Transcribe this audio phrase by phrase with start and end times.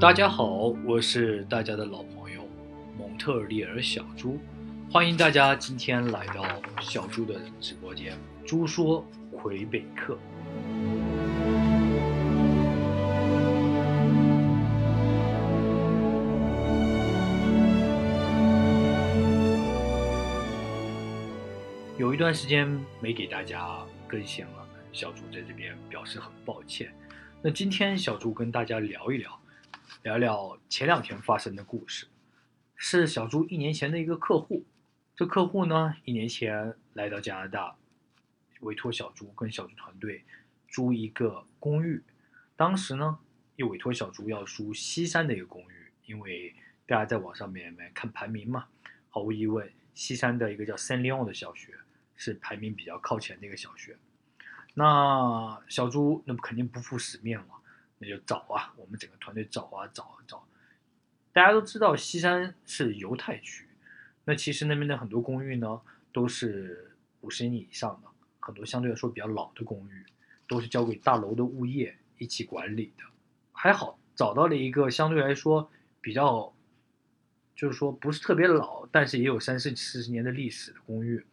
[0.00, 2.48] 大家好，我是大家的老朋友
[2.96, 4.38] 蒙特利尔小猪，
[4.88, 6.44] 欢迎大家今天来到
[6.80, 8.16] 小猪的直播间。
[8.46, 10.16] 猪说魁北克。
[21.98, 22.68] 有一段时间
[23.00, 26.88] 没给大家更新了，小猪在这边表示很抱歉。
[27.42, 29.36] 那今天小猪跟大家聊一聊，
[30.02, 32.06] 聊聊前两天发生的故事，
[32.76, 34.64] 是小猪一年前的一个客户。
[35.16, 37.76] 这客户呢，一年前来到加拿大，
[38.60, 40.24] 委托小猪跟小猪团队
[40.68, 42.02] 租一个公寓。
[42.56, 43.18] 当时呢，
[43.56, 46.54] 又委托小猪要租西山的一个公寓，因为
[46.86, 48.66] 大家在网上面来看排名嘛，
[49.08, 51.74] 毫无疑问，西山的一个叫 Saint Leon 的小学。
[52.20, 53.96] 是排名比较靠前的一个小学，
[54.74, 57.57] 那小猪那肯定不负使命了，
[57.98, 60.46] 那就找啊，我们整个团队找啊找啊找。
[61.32, 63.66] 大家都知道西山是犹太区，
[64.24, 65.80] 那其实那边的很多公寓呢
[66.12, 68.08] 都是五十年以上的，
[68.40, 70.04] 很多相对来说比较老的公寓，
[70.48, 73.04] 都是交给大楼的物业一起管理的。
[73.52, 76.52] 还好找到了一个相对来说比较，
[77.54, 81.24] 就是说不是特别老，但是也有三四四十年的历史的公寓。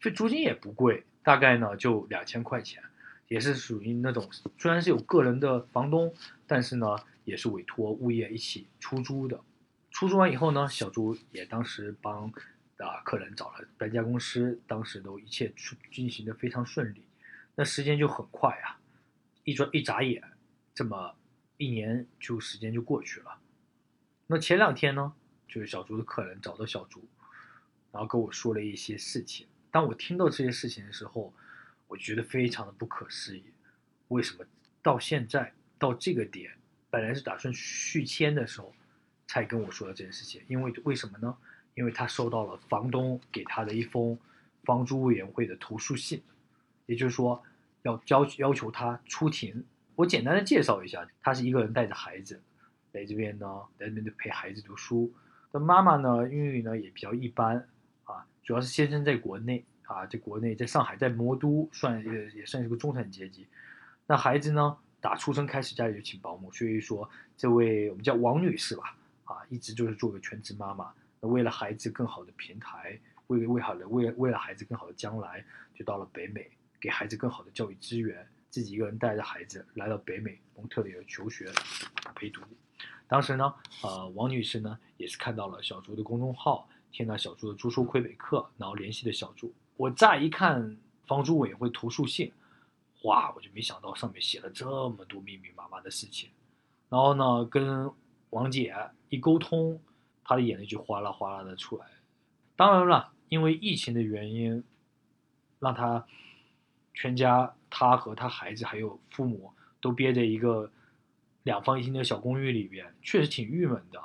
[0.00, 2.82] 这租金也不贵，大概呢就两千块钱，
[3.28, 6.12] 也是属于那种虽然是有个人的房东，
[6.46, 9.40] 但是呢也是委托物业一起出租的。
[9.90, 12.32] 出租完以后呢，小朱也当时帮
[12.76, 17.02] 啊客人找了搬家公司，当时都一切出进行的非常顺利。
[17.54, 18.78] 那时间就很快啊，
[19.44, 20.22] 一转一眨眼，
[20.74, 21.14] 这么
[21.56, 23.38] 一年就时间就过去了。
[24.28, 25.12] 那前两天呢，
[25.48, 27.02] 就是小朱的客人找到小朱，
[27.90, 29.48] 然后跟我说了一些事情。
[29.72, 31.32] 当我听到这些事情的时候，
[31.88, 33.42] 我觉得非常的不可思议。
[34.08, 34.44] 为什么
[34.80, 36.52] 到现在到这个点，
[36.88, 38.72] 本来是打算续签的时候，
[39.26, 40.40] 才跟我说的这件事情？
[40.46, 41.36] 因为为什么呢？
[41.74, 44.18] 因为他收到了房东给他的一封
[44.64, 46.22] 房租委员会的投诉信，
[46.86, 47.42] 也就是说
[47.82, 49.64] 要要要求他出庭。
[49.94, 52.40] 我简单的介绍一下，他是一个人带着孩子
[52.92, 53.46] 来这边呢，
[53.78, 55.12] 来这边陪孩子读书。
[55.52, 57.68] 那妈妈呢，英语呢也比较一般
[58.04, 58.26] 啊。
[58.42, 63.46] 主要是先生在国内啊，在国内，在上海，在魔都，算也也算是个中产阶级。
[64.06, 68.94] 那孩子呢，打出生开始家里就请保姆，所以说这位我们叫王女士吧，
[69.24, 70.92] 啊，一直就是做个全职妈妈。
[71.20, 75.42] 那为了孩子更好的平台，为为好了为为了孩子更好的将来，
[75.74, 81.50] 就到了北美，给孩子更好的教育资源，自己一个人带着孩子来到北美蒙特利尔求学
[82.14, 82.42] 陪读。
[83.06, 86.68] 当时呢，呃，王女士呢也是看到了小猪的公众号。
[86.90, 89.52] 听到小猪的租书魁北克，然后联系的小猪。
[89.78, 92.32] 我乍一看房租委员会投诉信，
[93.04, 96.30] 哇，我就没想到上面写了这么多密密麻麻的事情。
[96.88, 97.88] 然后呢，跟
[98.30, 98.74] 王姐
[99.08, 99.80] 一沟通，
[100.24, 101.86] 她的眼泪就哗啦哗啦的出来。
[102.56, 104.64] 当然了，因为疫情的原因，
[105.60, 106.04] 让她
[106.92, 110.72] 全家，她和她孩子还有父母都憋在一个
[111.44, 114.02] 两房一厅的小公寓里边，确实挺郁闷的。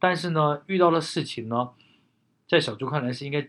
[0.00, 1.72] 但是呢，遇到的事情呢。
[2.46, 3.48] 在小朱看来是应该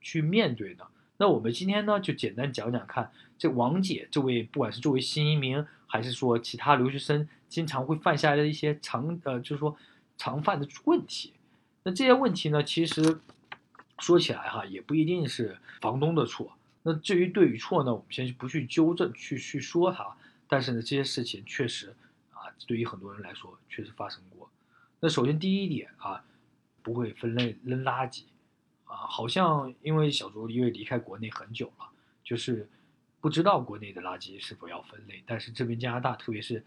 [0.00, 0.86] 去面对的。
[1.20, 9.76] 那我们今天呢，就简单讲讲看，这王姐这位，不管是作为新移民，还是说其他留学生，经常会犯下来的一些常呃，就是说
[10.16, 11.34] 常犯的问题。
[11.82, 13.20] 那这些问题呢，其实
[13.98, 16.56] 说起来哈，也不一定是房东的错。
[16.84, 20.16] 那至于对与错呢，我们先不去纠正，去去说它。
[20.48, 21.94] 但是呢，这些事情确实
[22.32, 24.50] 啊，对于很多人来说确实发生过。
[25.00, 26.24] 那首先第一点啊。
[26.82, 28.22] 不会分类扔垃圾，
[28.90, 31.88] 啊，好像因为小猪因为离开国内很久了，
[32.24, 32.68] 就是
[33.20, 35.22] 不知道国内的垃圾是否要分类。
[35.24, 36.64] 但是这边加拿大，特别是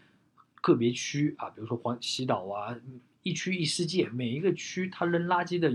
[0.62, 2.74] 个别区啊，比如说黄西岛啊，
[3.22, 5.70] 一区一世界，每一个区它扔垃圾的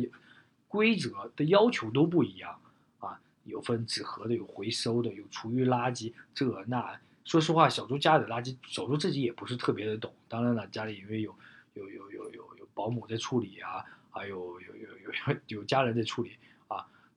[0.68, 2.59] 规则的要求都不一样
[2.97, 7.00] 啊，有分纸盒的，有回收的，有厨余垃圾，这那。
[7.25, 10.12] 说实话，小猪家里的垃圾，小猪自己也不是特别的懂。
[10.27, 11.35] 当然了，家里因为有
[11.75, 13.85] 有有有有有保姆在处理啊。
[14.12, 16.31] 还有有有有有家人在处理，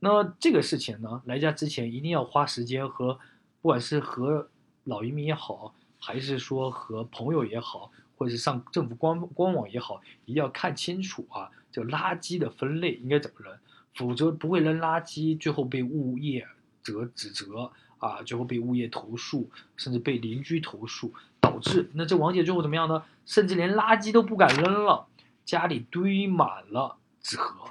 [0.04, 3.14] 那这个事情呢，来家之前一定要花时间和，
[3.60, 4.48] 不管是和
[4.82, 13.56] 老移民也好，还是说和朋友也好，或者是上政府官官网也好，一定要看清楚啊，这垃圾的分类应该怎么扔，
[13.94, 16.48] 否则不会扔垃圾，最后被物业
[16.82, 23.04] 责指责啊，最后被物业投诉，甚至被邻居投诉，导致那这王姐最后怎么样呢？
[23.24, 25.06] 甚至连垃圾都不敢扔了。
[25.44, 27.70] 家里堆满了纸盒，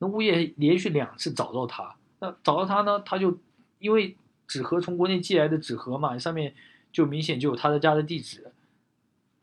[0.00, 3.38] 那物业连续两次找到他，那找到他呢，他就
[3.78, 4.16] 因为
[4.48, 6.54] 纸盒从国内寄来的纸盒嘛，上面
[6.90, 8.50] 就明显就有他的家的地址。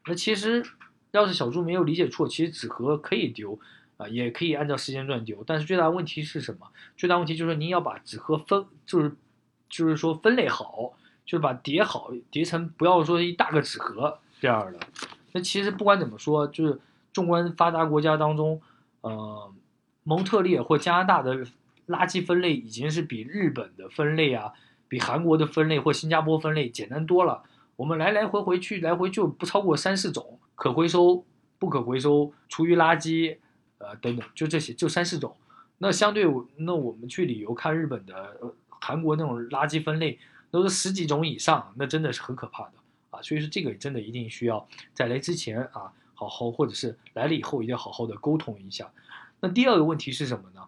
[0.06, 0.66] 那其实
[1.12, 3.58] 要是小猪没有理解错，其实纸盒可以丢
[3.98, 5.44] 啊，也可以按照时间段丢。
[5.46, 6.68] 但是最大问题是什么？
[6.98, 9.16] 最大问题就是您要把纸盒分，就是
[9.70, 10.94] 就是说分类好，
[11.26, 14.80] 就是把叠好，叠成不要说一大个纸盒这样的。
[15.34, 16.80] 那其实不管怎么说，就是
[17.14, 18.62] 纵观发达国家当中，
[19.02, 19.54] 呃，
[20.08, 21.36] 蒙特利尔或加拿大的
[21.88, 24.54] 垃圾分类已经是比日本的分类啊，
[24.88, 27.44] 比韩国的分类或新加坡分类简单多了。
[27.76, 30.40] 我们来来回回去，来回就不超过三四种。
[30.56, 31.26] 可回收、
[31.60, 33.36] 不可回收、厨余垃圾，
[33.80, 35.36] 呃等等，就这些，就三四种。
[35.80, 36.26] 那相对，
[36.56, 38.38] 那我们去旅游看日本的、
[38.70, 40.18] 韩国那种垃圾分类，
[40.50, 42.74] 都是十几种以上，那真的是很可怕的
[43.10, 43.22] 啊。
[43.22, 48.90] 所以说，这个真的一定需要在来之前啊，好好，或者是来了以后，一定要好好的沟通一下。
[49.40, 50.62] 那第二个问题是什么呢？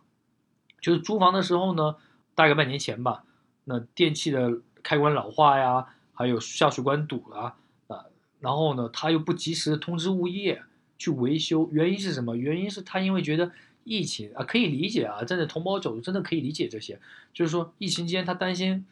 [0.82, 1.96] 就是租房的时候呢，
[2.36, 3.24] 大概半年前吧，
[3.66, 7.56] 那电器的开关老化呀，还有下水管堵了。
[7.88, 8.06] 呃
[8.40, 10.64] 然后呢，他又不及时通知物业
[10.98, 12.38] 去维修，原因是什么？
[12.38, 13.52] 原因是他因为觉得
[13.84, 17.02] 疫情啊，可以理解啊，站在同胞角度真的可以理解这些，
[17.34, 18.86] 就是说疫情期间他担心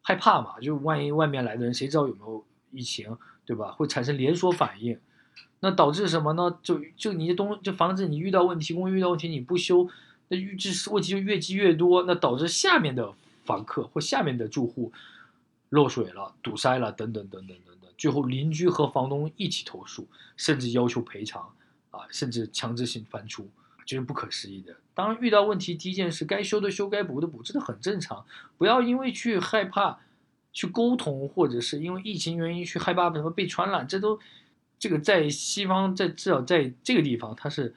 [0.00, 3.72] 害怕嘛，就万一外面来的人谁知道有没有疫情，对吧？
[3.72, 4.98] 会产生连锁反应，
[5.60, 6.58] 那导致什么呢？
[6.62, 9.88] 就就你的东就房子你遇到问题，公寓遇到问题你不修，
[10.28, 13.12] 那预知问题就越积越多，那导致下面的
[13.44, 14.92] 房客或下面的住户
[15.70, 17.90] 漏水了、堵塞了等等等等等等。
[17.96, 20.06] 最后，邻居和房东一起投诉，
[20.36, 21.50] 甚至要求赔偿，
[21.90, 23.48] 啊，甚至强制性搬出，
[23.86, 24.76] 这是不可思议的。
[24.92, 28.24] 当，遇到问题，第一件事该修的修，该补的补，这个很正常。
[28.58, 29.98] 不要因为去害怕
[30.52, 34.20] 去沟通，或者是因为疫情原因去害怕什么被传染，这都
[34.78, 37.74] 这个在西方，在至少在这个地方，它是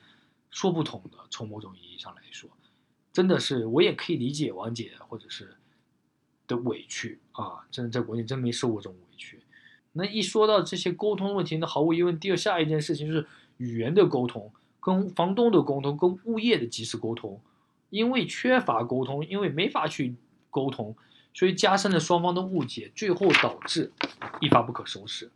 [0.51, 1.18] 说不通的。
[1.30, 2.50] 从某种意义上来说，
[3.13, 5.56] 真的是我也可以理解王姐或者是
[6.48, 9.40] 的委屈啊，真的在国内真没受过这种委屈。
[9.94, 13.25] 那一说到这些沟通问题，那毫无疑问，第二下一件事情就是
[13.57, 17.42] 语言的沟通，跟房东的沟通，跟物业的及时沟通。
[17.90, 20.16] 因为缺乏沟通，因为没法去
[20.52, 20.95] 沟通，
[21.34, 23.92] 所以加深了双方的误解，最后导致
[24.42, 25.31] 一发不可收拾。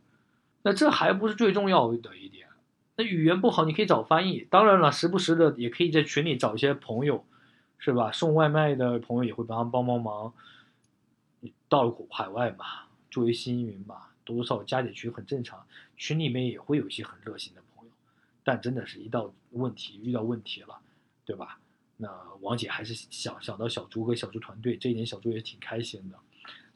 [0.64, 2.48] 那这还不是最重要的一点。
[2.96, 4.46] 那语言不好，你可以找翻译。
[4.50, 7.24] 当然了，时不时的也可以在群里找一些朋友，
[7.78, 8.10] 是吧？
[8.10, 10.32] 送外卖的朋友也会帮他帮帮忙。
[11.40, 12.64] 你到海外嘛，
[13.10, 14.08] 作为新云嘛。
[14.24, 15.66] 多多少少加点群很正常，
[15.98, 17.92] 群里面也会有一些很热心的朋友，
[18.42, 20.78] 但真的是一到问题遇到问题了，
[21.26, 21.58] 对吧？
[21.98, 22.08] 那
[22.40, 26.18] 王姐还是想想到小猪和小猪团队，这一点小猪也挺开心的。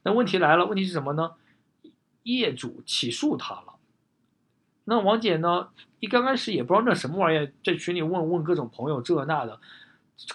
[0.02, 1.36] 那问题来了，问题是什么呢？
[2.24, 3.77] 业主起诉他了。
[4.88, 5.68] 那王姐呢？
[6.00, 9.60] 一刚开始也不知道那什么玩意儿，在群里问问各种朋友这那的，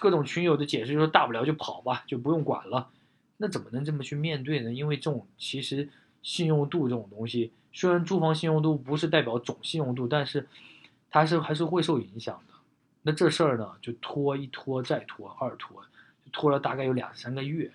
[0.00, 2.90] 各种群友的解释就说大不了就跑吧，就不用管了。
[3.36, 4.72] 那怎么能这么去面对呢？
[4.72, 5.90] 因为这种其实。
[6.22, 10.48] 信用度这种东西，虽然住房信用度不是代表总信用度，但是
[11.10, 12.54] 它是还是会受影响的。
[13.02, 15.84] 那这事儿呢，就拖一拖再拖，二拖，
[16.32, 17.70] 拖了大概有两三个月。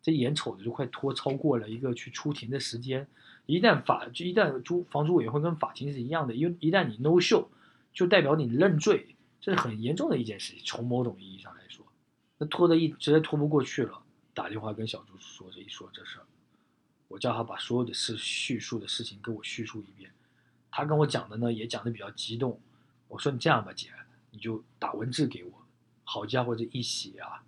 [0.00, 3.06] 这眼瞅着就快拖超过了一个去出庭的时间。
[3.46, 7.48] 一旦法就一旦租房租委员会跟法庭是一样的，因为一旦你 no show，
[7.92, 10.62] 就代表你认罪，这是很严重的一件事情。
[10.64, 11.84] 从某种意义上来说，
[12.38, 14.02] 那拖的一直接拖不过去了，
[14.32, 16.26] 打电话跟小朱说这一说这事儿。
[17.08, 20.10] 我叫他把所有的事叙述的事情给我叙述一遍，
[20.70, 22.58] 他跟我讲的呢也讲的比较激动。
[23.08, 23.90] 我说你这样吧，姐，
[24.30, 25.52] 你就打文字给我。
[26.04, 27.44] 好家伙，这一写啊，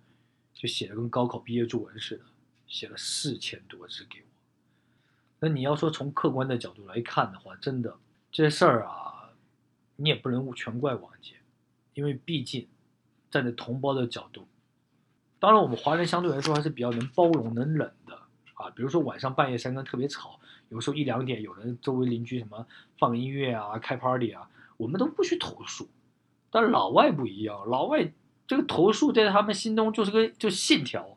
[0.53, 2.25] 就写的跟高考毕业作文似的，
[2.67, 4.24] 写了四千多字给我。
[5.39, 7.95] 那你要说从客观的角度来看的话，真的
[8.31, 9.29] 这事儿啊，
[9.97, 11.35] 你也不能全怪王杰，
[11.93, 12.67] 因为毕竟
[13.29, 14.47] 站在同胞的角度，
[15.39, 18.19] 当然我们华人相对来说还是比较能包容、能忍的。
[18.55, 20.39] 啊，比如说晚上半夜三更特别吵，
[20.69, 22.65] 有时候一两点有人周围邻居什么
[22.97, 25.89] 放音乐啊、开 party 啊，我们都不去投诉。
[26.49, 28.13] 但老外不一样，老外
[28.47, 31.14] 这个投诉在他们心中就是个就信条。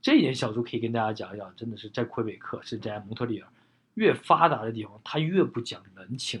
[0.00, 3.48] 这一点小猪可以跟大家讲一讲，真的是在魁北克是在蒙特利尔
[3.94, 6.40] 越发达的地方，他越不讲人情，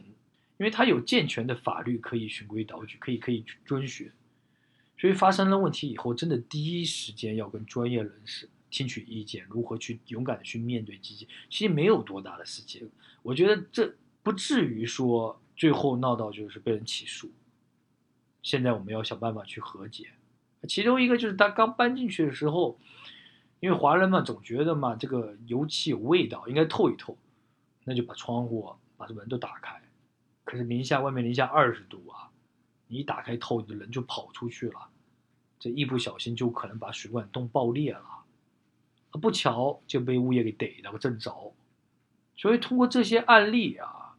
[0.58, 4.10] 因为他有健全的法律可以循规蹈矩，可以可以遵循。
[4.98, 8.48] 所以发生了问题以后，真的第一时间要跟专业人士。
[8.68, 12.90] 听取意见，如何去勇敢的去面对自己，其实没有多大的事情。
[13.22, 13.94] 我觉得这
[14.24, 17.30] 不至于说最后闹到就是被人起诉。
[18.42, 20.08] 现在我们要想办法去和解。
[20.68, 22.78] 其中一个就是他刚搬进去的时候，
[23.60, 27.16] 因为华人嘛总觉得嘛这个油漆有味道，应该透一透，
[27.84, 29.80] 那就把窗户把这门都打开。
[30.44, 32.30] 可是零下外面零下二十度啊，
[32.86, 34.88] 你一打开透，你的人就跑出去了，
[35.58, 38.04] 这一不小心就可能把水管洞爆裂了。
[39.18, 41.54] 不巧就被物业给逮了个正着，
[42.36, 44.18] 所以通过这些案例啊，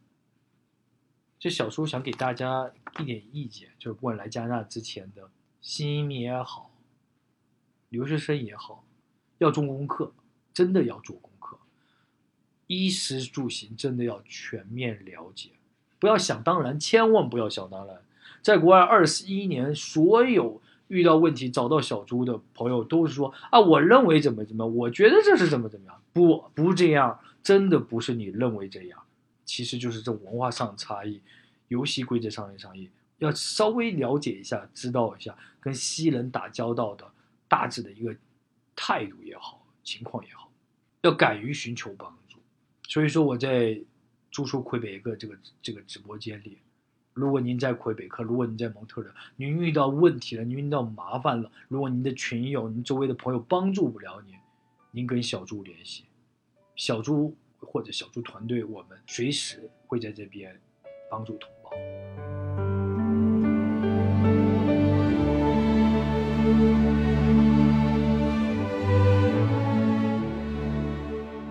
[1.38, 5.30] 这小叔想给大家一点意见，就是不管来加拿大之前的
[5.60, 6.72] 新移民也好，
[7.90, 8.84] 留学生也好，
[9.38, 10.12] 要做功课，
[10.52, 11.56] 真的要做功课，
[12.66, 15.50] 衣食住行真的要全面了解，
[15.98, 17.96] 不要想当然，千万不要想当然。
[18.42, 29.02] 在国外二十一年，所有遇到问题找到小猪的朋友都是说啊，我认为怎么怎么，我觉得这是怎么怎么样，不不这样，真的不是你认为这样。
[29.44, 31.20] 其实就是这文化上的差异，
[31.68, 37.10] 游戏规则上的差异，要稍微了解一下，知道一下跟西人打交道的
[37.48, 38.14] 大致的一个
[38.80, 40.48] 态度也好，情况也好，
[41.02, 42.38] 要敢于寻求帮助。
[42.88, 43.82] 所以说我在
[44.30, 46.58] 朱叔魁北克这个这个直播间里，
[47.14, 54.36] 如果您在魁北克，如果您在蒙特利尔，您遇到问题了，您遇到麻烦了，如果您的群友、您周围的朋友帮助不了您，
[54.92, 56.04] 您跟小猪联系，
[56.76, 57.36] 小猪。
[57.60, 60.56] 或者小猪团队，我们随时会在这边
[61.10, 61.72] 帮助同胞。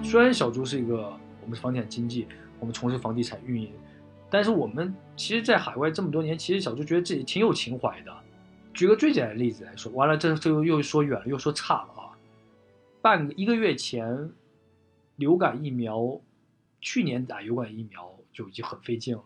[0.10, 2.26] 虽然小猪是一个我们是房地产经济，
[2.62, 3.74] 我们从事房地产运营，
[4.30, 8.16] 但是我们其实，在海外这么多年，其实小猪觉得自己挺有情怀的。
[8.74, 12.16] 举个最简单的例子来说，完了这这又又说远了，又说差了啊！
[13.02, 14.32] 半个一个月前。
[15.18, 16.22] 流感疫苗，
[16.80, 19.24] 去年打流感疫苗就已经很费劲了。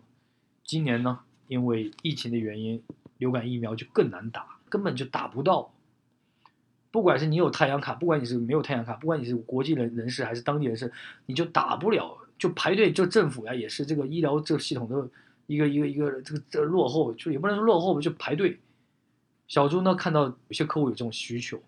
[0.64, 2.82] 今年呢，因为疫情的原因，
[3.18, 5.74] 流感疫苗就更难打，根本就打不到。
[6.91, 10.91] 不管是你有太阳卡，不管你是没有太阳卡，不管你是国际人人士还是当地人士，
[11.25, 12.91] 你就打不了，就排队。
[12.91, 15.10] 就政府呀，也是这个医疗这个系统的
[15.48, 18.60] 一个一个一个这个这落后，就也不能说落后吧，就排队。
[19.48, 21.62] 小朱呢，看到有些客户有这种需求，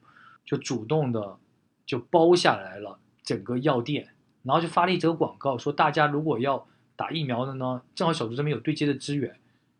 [0.45, 1.37] 就主动的
[1.85, 4.09] 就包下来了整个药店。
[4.43, 9.39] 然后就发了一则广告，说大家如果要打疫苗的呢，正好小猪这边有对接的资源，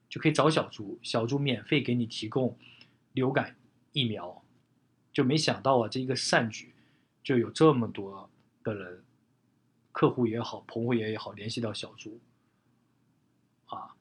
[0.10, 2.58] 就可以找小猪，小猪免费给你提供
[3.12, 3.58] 流感
[3.92, 4.43] 疫苗。
[5.14, 6.74] 就没想到啊，这一个善举，
[7.24, 8.30] 就有这么多
[8.64, 9.04] 的人，
[9.92, 12.20] 客户也好，朋友也好，联系到小朱，
[13.68, 13.96] 啊，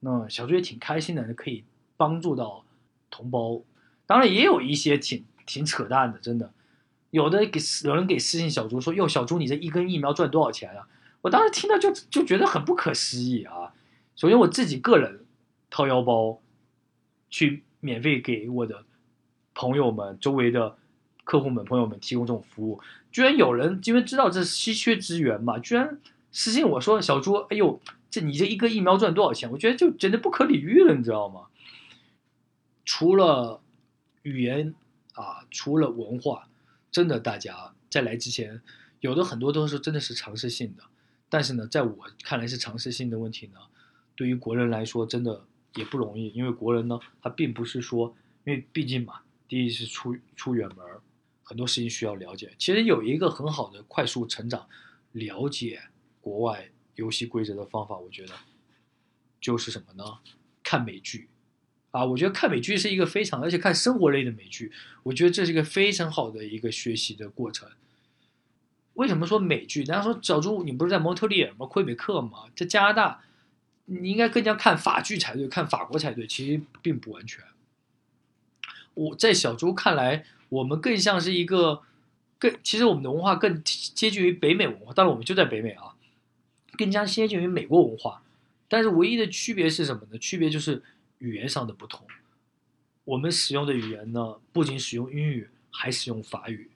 [0.00, 1.64] 那小朱也挺开心的，可以
[1.96, 2.64] 帮助到
[3.08, 3.62] 同胞。
[4.04, 6.52] 当然也有一些挺挺扯淡的，真的。
[7.10, 10.88] 有的给有人给私信小朱说：“哟，小朱，你这一根疫苗赚多少钱啊？”
[11.22, 13.72] 我当时听到就就觉得很不可思议啊！
[14.14, 15.24] 首先我自己个人
[15.70, 16.40] 掏腰包
[17.30, 18.84] 去免费给我的
[19.56, 20.76] 朋友们、周围的
[21.24, 25.98] 客户们、朋友们提供这种服务，居然有人因为知道这是稀缺资源嘛，居然
[26.30, 31.46] 私信我说：“小朱，哎呦，这你这一个疫苗赚多少钱？”我觉得就简直不可理喻了，你知道吗？
[32.84, 33.60] 除了
[34.22, 34.74] 语言
[35.14, 36.48] 啊，除了文化。
[36.92, 38.62] 真的，大家在来之前，
[39.00, 40.84] 有的很多都是真的是尝试性的，
[41.28, 43.60] 但是呢，在我看来是尝试性的问题呢。
[44.14, 45.44] 对于国人来说，真的
[45.74, 50.84] 也不容易，因为国人呢，他并不是说，因为毕竟嘛，第一是出出远门，
[51.42, 52.52] 很多事情需要了解。
[52.58, 54.68] 其实有一个很好的快速成长、
[55.12, 55.82] 了解
[56.20, 58.34] 国外游戏规则的方法，我觉得
[59.40, 60.18] 就是什么呢？
[60.62, 61.28] 看美剧。
[61.92, 64.70] 啊，我觉得看美剧是一个非常，而且看生活类的美剧，
[65.04, 67.70] 我觉得这是一个非常好的一个学习的过程。
[68.94, 69.82] 为什么说美剧？
[69.82, 71.64] 大家说小朱，你不是在蒙特利尔吗？
[71.64, 72.50] 魁北克吗？
[72.54, 73.22] 在加拿大，
[73.86, 76.26] 你应该更加看法剧才对，看法国才对。
[76.26, 77.42] 其实并不完全。
[78.96, 81.82] 我在小猪看来，我们更像是一个
[82.38, 84.92] 更，其实我们的文化更接近于北美文化。
[84.92, 85.94] 当然，我们就在北美啊，
[86.76, 88.22] 更加接近于美国文化。
[88.68, 90.18] 但是唯一的区别是什么呢？
[90.18, 90.82] 区别就是。
[91.18, 92.06] 语言上的不同，
[93.04, 96.70] 我们使用的语言呢，不仅使用英语，还使用法语。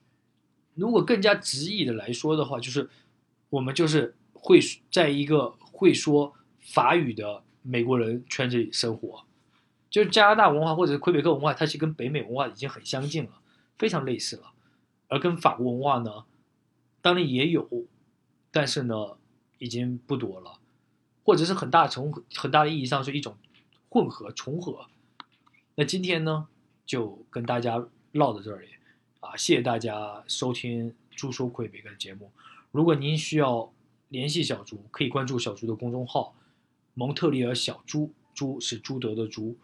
[0.75, 2.89] 如果更加直译的来说的话，就是
[3.51, 4.59] 我们就是会
[4.91, 9.27] 在一个会说法语的美国人圈子里生活。
[9.91, 13.33] 就是加拿大文化或者是魁北克文化，它其实跟北美文化已经很相近了，
[13.77, 14.53] 非常类似了。
[15.09, 16.25] 而跟法国文化呢，
[17.03, 17.69] 当然也有，
[18.51, 19.19] 但是呢，
[19.59, 20.59] 已经不多了，
[21.25, 23.37] 或者是很大重很大的意义上是一种。
[23.93, 24.87] 混合重合，
[25.75, 26.47] 那今天呢
[26.87, 28.69] 就跟大家唠到这里
[29.19, 29.37] 啊！
[29.37, 32.31] 谢谢大家收听朱说魁北克的节目。
[32.71, 33.73] 如果您需要
[34.09, 36.37] 联系小朱，可以关注小朱的公众号
[36.95, 39.59] “蒙特利尔小朱”，朱是朱德的朱。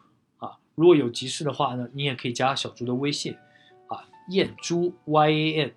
[0.77, 3.35] 如果有急事的话呢，你也可以加小朱的微信
[3.89, 5.73] 啊，燕朱 Y A N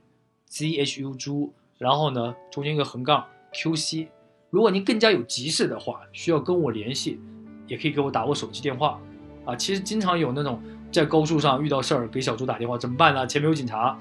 [0.46, 4.08] Z H U 猪，然后呢中间一个横杠 Q C。
[4.51, 7.20] 如果您更加有急事的话，需要跟我联系。
[7.68, 9.00] 也可以给我打我手机电话，
[9.46, 10.60] 啊，其实经常有那种
[10.91, 13.27] 在高速上遇到事儿给小朱打电话，怎么办呢？
[13.27, 13.96] 前面有警察，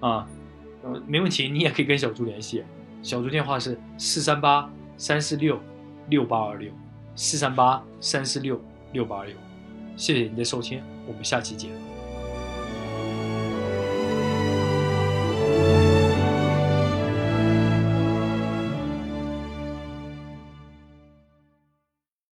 [0.00, 0.26] 啊，
[0.82, 2.64] 呃，没问题，你也可以跟小朱联系，
[3.02, 5.60] 小朱电话是四三八三四六
[6.08, 6.72] 六八二六，
[7.14, 8.58] 四三八三四六
[8.94, 9.36] 六八二六。
[10.00, 11.89] 谢谢您的收听，我们下期见。